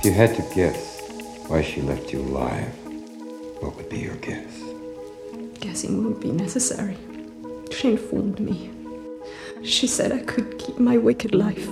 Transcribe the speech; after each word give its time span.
If 0.00 0.06
you 0.06 0.12
had 0.12 0.34
to 0.36 0.54
guess 0.54 1.02
why 1.46 1.60
she 1.60 1.82
left 1.82 2.10
you 2.10 2.20
alive, 2.20 2.72
what 3.60 3.76
would 3.76 3.90
be 3.90 3.98
your 3.98 4.14
guess? 4.16 4.50
Guessing 5.60 6.02
won't 6.02 6.22
be 6.22 6.32
necessary. 6.32 6.96
She 7.70 7.90
informed 7.90 8.40
me. 8.40 8.70
She 9.62 9.86
said 9.86 10.10
I 10.10 10.20
could 10.20 10.58
keep 10.58 10.78
my 10.78 10.96
wicked 10.96 11.34
life. 11.34 11.68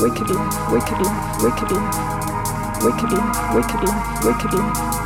Wicked 0.00 0.30
life, 0.30 0.72
wicked 0.72 0.98
life, 1.04 1.42
wicked 1.42 1.70
life, 1.70 2.82
wicked 2.82 3.12
life, 3.12 3.54
wicked 3.54 3.82
life, 3.84 4.24
wicked 4.24 4.54
life, 4.54 5.05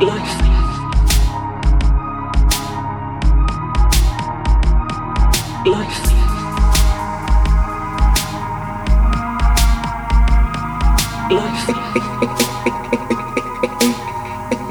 Life. 0.00 0.40
Life. 5.66 5.98
Life. 11.32 11.68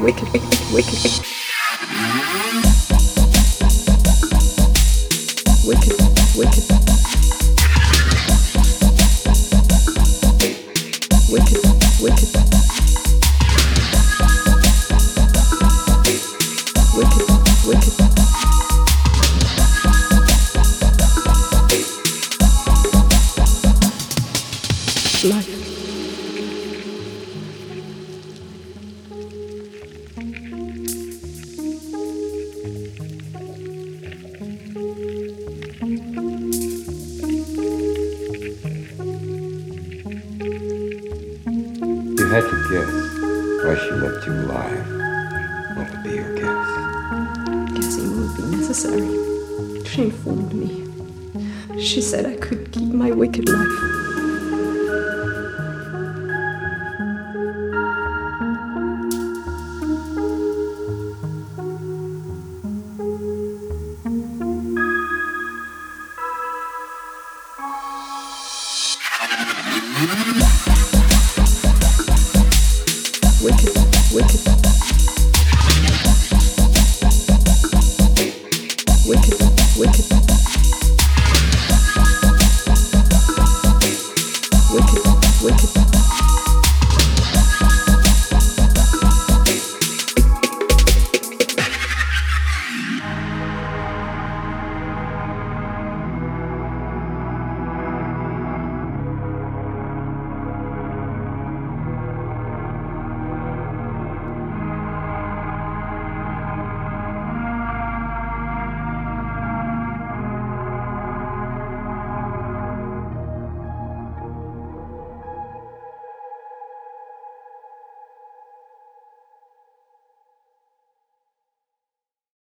wicked, 0.00 0.32
wicked. 0.72 1.28
Had 42.40 42.50
to 42.50 42.68
guess 42.70 42.92
why 43.64 43.74
she 43.74 43.90
left 43.94 44.24
you 44.24 44.32
alive, 44.32 45.76
what 45.76 45.90
would 45.90 46.02
be 46.04 46.10
your 46.10 46.34
guess? 46.36 46.68
Guessing 47.74 48.16
won't 48.16 48.36
be 48.36 48.42
necessary. 48.56 49.84
She 49.84 50.02
informed 50.02 50.54
me. 50.54 51.82
She 51.82 52.00
said 52.00 52.26
I 52.26 52.36
could 52.36 52.70
keep 52.70 52.92
my 52.92 53.10
wicked 53.10 53.48
life. 53.48 53.87
Wicked, 79.40 79.78
wicked. 79.78 80.87